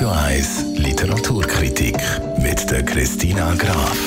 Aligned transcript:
Radio 0.00 0.16
1 0.16 0.78
Literaturkritik 0.78 1.98
mit 2.38 2.70
der 2.70 2.82
Christina 2.82 3.54
Graf. 3.54 3.98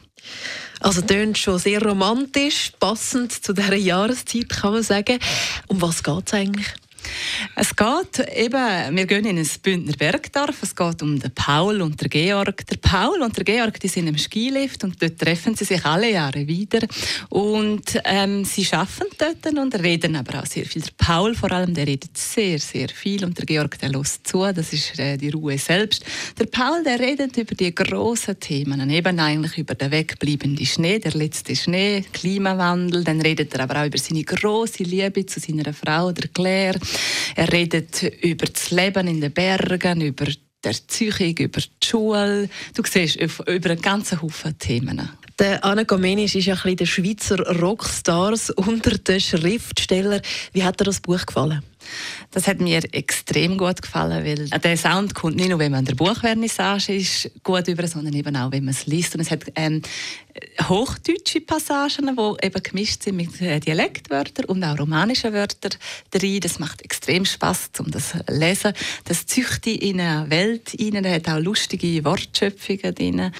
Also 0.79 1.01
tönt 1.01 1.37
schon 1.37 1.59
sehr 1.59 1.81
romantisch, 1.81 2.71
passend 2.79 3.31
zu 3.31 3.53
dieser 3.53 3.75
Jahreszeit, 3.75 4.49
kann 4.49 4.73
man 4.73 4.83
sagen. 4.83 5.19
Um 5.67 5.81
was 5.81 6.03
geht 6.03 6.23
es 6.27 6.33
eigentlich? 6.33 6.73
Es 7.57 7.73
geht 7.73 8.27
eben, 8.35 8.97
wir 8.97 9.05
gehen 9.05 9.25
in 9.25 9.37
ein 9.37 9.49
Bündner 9.63 9.93
Bergdorf, 9.93 10.61
es 10.61 10.75
geht 10.75 11.01
um 11.01 11.17
den 11.17 11.31
Paul 11.31 11.81
und 11.81 12.01
den 12.01 12.09
Georg. 12.09 12.67
Der 12.67 12.75
Paul 12.75 13.21
und 13.21 13.37
der 13.37 13.45
Georg, 13.45 13.79
die 13.79 13.87
sind 13.87 14.07
im 14.07 14.17
Skilift 14.17 14.83
und 14.83 15.01
dort 15.01 15.17
treffen 15.17 15.55
sie 15.55 15.63
sich 15.63 15.85
alle 15.85 16.11
Jahre 16.11 16.45
wieder 16.45 16.81
und 17.29 17.97
ähm, 18.03 18.43
sie 18.43 18.65
schaffen 18.65 19.07
dort 19.17 19.57
und 19.57 19.73
reden 19.81 20.17
aber 20.17 20.41
auch 20.41 20.45
sehr 20.45 20.65
viel. 20.65 20.81
Der 20.81 20.91
Paul 20.97 21.33
vor 21.33 21.49
allem, 21.53 21.73
der 21.73 21.87
redet 21.87 22.17
sehr, 22.17 22.59
sehr 22.59 22.89
viel 22.89 23.23
und 23.23 23.37
der 23.37 23.45
Georg, 23.45 23.79
der 23.79 23.87
lässt 23.87 24.27
zu, 24.27 24.39
das 24.51 24.73
ist 24.73 24.99
äh, 24.99 25.15
die 25.15 25.29
Ruhe 25.29 25.57
selbst. 25.57 26.03
Der 26.37 26.47
Paul, 26.47 26.83
der 26.83 26.99
redet 26.99 27.37
über 27.37 27.55
die 27.55 27.73
grossen 27.73 28.37
Themen, 28.37 28.89
eben 28.89 29.17
eigentlich 29.17 29.57
über 29.57 29.75
den 29.75 29.91
wegbleibenden 29.91 30.65
Schnee, 30.65 30.99
der 30.99 31.13
letzte 31.13 31.55
Schnee, 31.55 32.03
Klimawandel, 32.11 33.05
dann 33.05 33.21
redet 33.21 33.53
er 33.53 33.61
aber 33.61 33.81
auch 33.81 33.85
über 33.85 33.97
seine 33.97 34.25
große 34.25 34.83
Liebe 34.83 35.25
zu 35.25 35.39
seiner 35.39 35.73
Frau, 35.73 36.11
der 36.11 36.27
Claire. 36.27 36.79
Er 37.35 37.44
redet 37.51 38.03
über 38.23 38.45
das 38.45 38.71
Leben 38.71 39.07
in 39.07 39.21
den 39.21 39.31
Bergen, 39.31 40.01
über 40.01 40.25
die 40.25 40.37
Erziehung, 40.63 41.37
über 41.37 41.59
die 41.61 41.87
Schule. 41.87 42.49
Du 42.73 42.83
siehst, 42.85 43.15
über 43.17 43.69
einen 43.69 43.81
ganzen 43.81 44.21
Haufen 44.21 44.57
Themen. 44.57 45.09
Der 45.37 45.65
Anna 45.65 45.83
Gomenisch 45.83 46.35
ist 46.35 46.45
ja 46.45 46.53
ein 46.53 46.61
bisschen 46.61 46.77
der 46.77 46.85
Schweizer 46.85 47.59
Rockstars 47.59 48.51
unter 48.51 48.97
den 48.97 49.19
Schriftstellern. 49.19 50.21
Wie 50.53 50.63
hat 50.63 50.79
dir 50.79 50.85
das 50.85 51.01
Buch 51.01 51.25
gefallen? 51.25 51.61
Das 52.31 52.47
hat 52.47 52.59
mir 52.59 52.81
extrem 52.93 53.57
gut 53.57 53.81
gefallen, 53.81 54.25
weil 54.25 54.47
der 54.47 54.77
Sound 54.77 55.15
kommt 55.15 55.35
nicht 55.35 55.49
nur, 55.49 55.59
wenn 55.59 55.71
man 55.71 55.79
an 55.79 55.85
der 55.85 55.95
Buchvernissage 55.95 56.93
ist, 56.95 57.31
gut 57.43 57.67
über, 57.67 57.87
sondern 57.87 58.13
eben 58.13 58.35
auch, 58.35 58.51
wenn 58.51 58.65
man 58.65 58.73
es 58.73 58.85
liest. 58.85 59.15
Und 59.15 59.21
es 59.21 59.31
hat 59.31 59.43
ähm, 59.55 59.81
hochdeutsche 60.67 61.41
Passagen, 61.41 62.15
die 62.15 62.45
eben 62.45 62.63
gemischt 62.63 63.03
sind 63.03 63.15
mit 63.15 63.41
äh, 63.41 63.59
Dialektwörtern 63.59 64.45
und 64.45 64.63
auch 64.63 64.77
romanischen 64.77 65.33
Wörtern 65.33 65.71
drin. 66.11 66.39
Das 66.41 66.59
macht 66.59 66.81
extrem 66.81 67.25
Spaß, 67.25 67.71
um 67.79 67.91
das 67.91 68.09
zu 68.09 68.23
lesen. 68.29 68.73
Das 69.05 69.25
züchtet 69.25 69.81
in 69.81 69.99
eine 70.01 70.29
Welt 70.29 70.75
rein, 70.79 71.03
da 71.03 71.09
hat 71.09 71.29
auch 71.29 71.39
lustige 71.39 72.03
Wortschöpfungen 72.03 72.95
drin. 72.95 73.31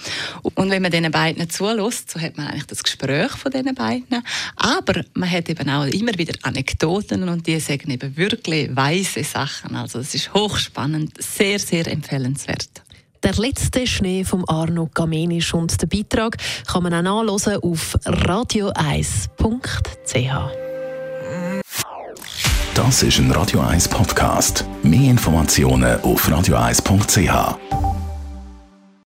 Und 0.56 0.70
wenn 0.70 0.82
man 0.82 0.92
diesen 0.92 1.12
beiden 1.12 1.50
zulässt, 1.50 2.12
so 2.12 2.20
hat 2.20 2.38
man 2.38 2.48
eigentlich 2.48 2.68
das 2.68 2.84
Gespräch 2.84 3.32
von 3.32 3.52
diesen 3.52 3.76
beiden. 3.76 4.24
Aber 4.56 5.04
man 5.14 5.30
hat 5.30 5.50
eben 5.50 5.70
auch 5.70 5.86
immer 5.86 6.18
wieder 6.18 6.38
Anekdoten 6.44 7.28
und 7.28 7.46
die 7.46 7.60
sagen 7.60 7.92
eben 7.92 8.16
wirklich 8.36 8.76
weise 8.76 9.24
Sachen. 9.24 9.76
Also 9.76 10.00
es 10.00 10.14
ist 10.14 10.34
hochspannend, 10.34 11.14
sehr, 11.22 11.60
sehr 11.60 11.88
empfehlenswert. 11.88 12.70
Der 13.24 13.34
letzte 13.36 13.88
Schnee 13.88 14.24
von 14.24 14.44
Arno 14.48 14.90
Gamenisch 14.94 15.54
und 15.54 15.82
der 15.82 15.88
Beitrag 15.88 16.38
kann 16.68 16.84
man 16.84 16.94
auch 16.94 17.24
nachlesen 17.24 17.58
auf 17.64 17.98
radio1.ch. 18.06 19.26
Das 22.76 23.04
ist 23.04 23.20
ein 23.20 23.32
Radio 23.32 23.62
1 23.62 23.88
Podcast. 23.88 24.66
Mehr 24.84 25.10
Informationen 25.12 26.00
auf 26.02 26.28
radio1.ch. 26.28 27.85